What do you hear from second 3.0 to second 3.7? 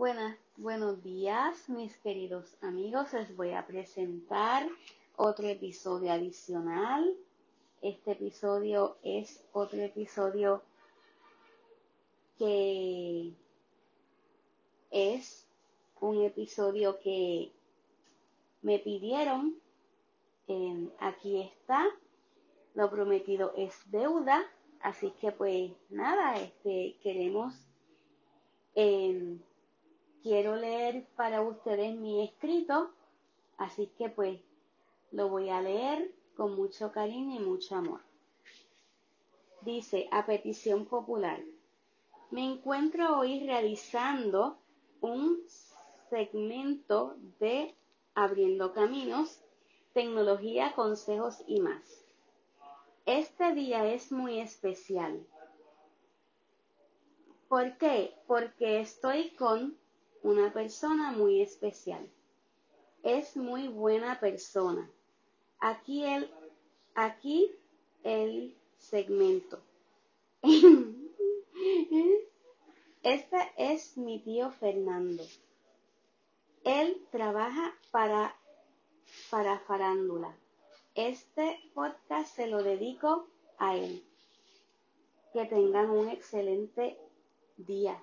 Les voy a